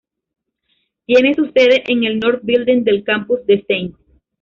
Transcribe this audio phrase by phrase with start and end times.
[1.05, 3.93] Tiene su sede en el North Building del campus de St.